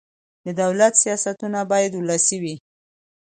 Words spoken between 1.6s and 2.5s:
باید ولسي